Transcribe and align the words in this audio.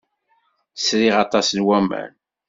Sriɣ 0.75 1.15
aṭas 1.23 1.47
n 1.51 1.59
waman. 1.67 2.11